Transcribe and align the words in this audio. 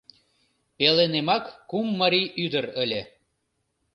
Пеленемак 0.77 1.45
кум 1.69 1.87
марий 1.99 2.27
ӱдыр 2.43 2.65
ыле. 2.83 3.01